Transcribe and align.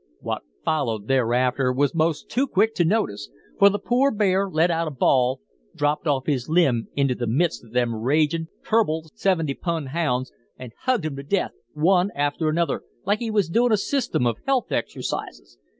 What 0.19 0.41
followed 0.65 1.07
thereafter 1.07 1.71
was 1.71 1.93
most 1.93 2.27
too 2.27 2.47
quick 2.47 2.73
to 2.73 2.83
notice, 2.83 3.29
for 3.59 3.69
the 3.69 3.77
poor 3.77 4.09
bear 4.09 4.49
let 4.49 4.71
out 4.71 4.87
a 4.87 4.89
bawl, 4.89 5.41
dropped 5.75 6.07
off 6.07 6.25
his 6.25 6.49
limb 6.49 6.87
into 6.95 7.13
the 7.13 7.27
midst 7.27 7.63
of 7.63 7.71
them 7.73 7.93
ragin', 7.93 8.47
tur'ble, 8.65 9.03
seventy 9.13 9.53
pun 9.53 9.85
hounds, 9.85 10.31
an' 10.57 10.71
hugged 10.85 11.05
'em 11.05 11.17
to 11.17 11.23
death, 11.23 11.51
one 11.73 12.09
after 12.15 12.49
another, 12.49 12.81
like 13.05 13.19
he 13.19 13.29
was 13.29 13.47
doin' 13.47 13.71
a 13.71 13.77
system 13.77 14.25
of 14.25 14.39
health 14.47 14.71
exercises. 14.71 15.59